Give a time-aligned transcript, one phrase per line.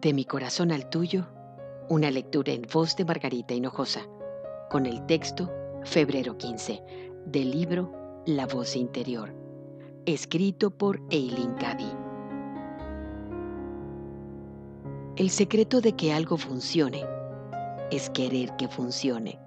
[0.00, 1.26] De mi corazón al tuyo,
[1.88, 4.02] una lectura en voz de Margarita Hinojosa,
[4.68, 5.50] con el texto
[5.84, 6.82] Febrero 15,
[7.24, 9.34] del libro La voz interior,
[10.04, 11.90] escrito por Eileen Cady.
[15.16, 17.02] El secreto de que algo funcione
[17.90, 19.40] es querer que funcione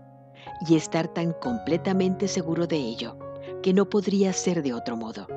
[0.67, 3.19] y estar tan completamente seguro de ello
[3.61, 5.27] que no podría ser de otro modo.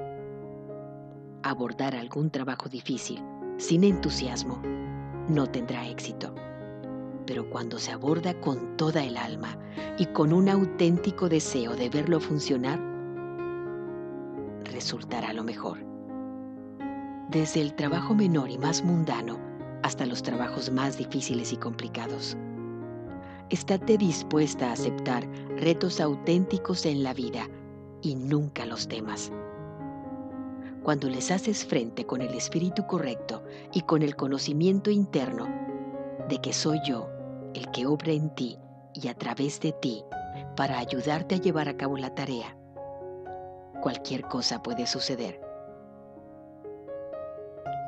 [1.43, 3.23] Abordar algún trabajo difícil
[3.59, 4.63] sin entusiasmo
[5.29, 6.35] no tendrá éxito.
[7.27, 9.57] Pero cuando se aborda con toda el alma
[9.99, 12.81] y con un auténtico deseo de verlo funcionar,
[14.65, 15.79] resultará lo mejor.
[17.31, 19.39] Desde el trabajo menor y más mundano
[19.83, 22.37] hasta los trabajos más difíciles y complicados.
[23.51, 25.27] Estate dispuesta a aceptar
[25.57, 27.49] retos auténticos en la vida
[28.01, 29.31] y nunca los temas.
[30.83, 35.47] Cuando les haces frente con el espíritu correcto y con el conocimiento interno
[36.29, 37.09] de que soy yo
[37.55, 38.59] el que obra en ti
[38.95, 40.05] y a través de ti
[40.57, 42.57] para ayudarte a llevar a cabo la tarea,
[43.81, 45.41] cualquier cosa puede suceder.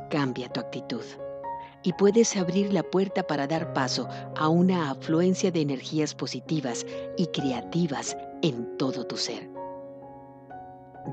[0.09, 1.05] Cambia tu actitud
[1.83, 6.87] y puedes abrir la puerta para dar paso a una afluencia de energías positivas
[7.17, 9.51] y creativas en todo tu ser.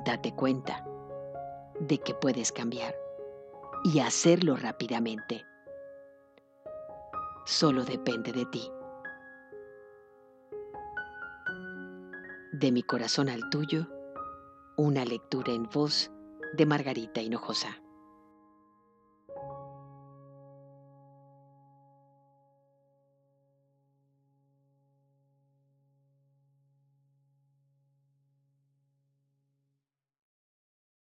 [0.05, 0.85] Date cuenta
[1.81, 2.95] de que puedes cambiar
[3.83, 5.43] y hacerlo rápidamente.
[7.45, 8.71] Solo depende de ti.
[12.53, 13.87] De mi corazón al tuyo,
[14.77, 16.11] una lectura en voz
[16.53, 17.81] de Margarita Hinojosa.